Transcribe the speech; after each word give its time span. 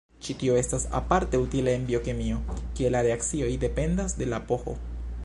Ĉi 0.27 0.35
tio 0.43 0.53
estas 0.59 0.85
aparte 0.99 1.41
utila 1.43 1.75
en 1.79 1.85
biokemio, 1.91 2.39
kie 2.79 2.93
la 2.97 3.05
reakcioj 3.09 3.53
dependas 3.67 4.21
de 4.23 4.31
la 4.35 4.45
pH. 4.49 4.79